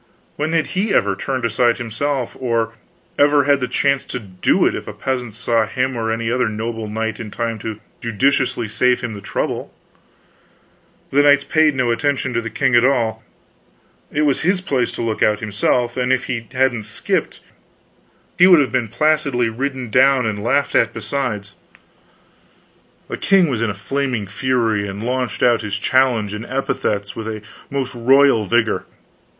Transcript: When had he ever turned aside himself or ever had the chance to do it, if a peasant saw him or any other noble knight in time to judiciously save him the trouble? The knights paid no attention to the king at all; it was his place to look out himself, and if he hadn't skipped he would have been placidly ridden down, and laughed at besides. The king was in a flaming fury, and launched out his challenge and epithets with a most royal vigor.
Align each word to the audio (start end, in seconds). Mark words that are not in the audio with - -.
When 0.35 0.51
had 0.53 0.65
he 0.73 0.95
ever 0.95 1.15
turned 1.15 1.45
aside 1.45 1.77
himself 1.77 2.35
or 2.39 2.73
ever 3.19 3.43
had 3.43 3.59
the 3.59 3.67
chance 3.67 4.03
to 4.05 4.17
do 4.17 4.65
it, 4.65 4.73
if 4.73 4.87
a 4.87 4.93
peasant 4.93 5.35
saw 5.35 5.67
him 5.67 5.95
or 5.95 6.11
any 6.11 6.31
other 6.31 6.49
noble 6.49 6.87
knight 6.87 7.19
in 7.19 7.29
time 7.29 7.59
to 7.59 7.79
judiciously 8.01 8.67
save 8.67 9.01
him 9.01 9.13
the 9.13 9.21
trouble? 9.21 9.71
The 11.11 11.21
knights 11.21 11.43
paid 11.43 11.75
no 11.75 11.91
attention 11.91 12.33
to 12.33 12.41
the 12.41 12.49
king 12.49 12.73
at 12.75 12.83
all; 12.83 13.21
it 14.11 14.23
was 14.23 14.41
his 14.41 14.59
place 14.59 14.91
to 14.93 15.03
look 15.03 15.21
out 15.21 15.39
himself, 15.39 15.95
and 15.97 16.11
if 16.11 16.23
he 16.23 16.47
hadn't 16.51 16.81
skipped 16.85 17.39
he 18.39 18.47
would 18.47 18.59
have 18.59 18.71
been 18.71 18.87
placidly 18.87 19.49
ridden 19.49 19.91
down, 19.91 20.25
and 20.25 20.43
laughed 20.43 20.73
at 20.73 20.93
besides. 20.93 21.53
The 23.07 23.17
king 23.17 23.49
was 23.49 23.61
in 23.61 23.69
a 23.69 23.75
flaming 23.75 24.25
fury, 24.25 24.87
and 24.87 25.03
launched 25.03 25.43
out 25.43 25.61
his 25.61 25.77
challenge 25.77 26.33
and 26.33 26.43
epithets 26.47 27.15
with 27.15 27.27
a 27.27 27.43
most 27.69 27.93
royal 27.93 28.45
vigor. 28.45 28.85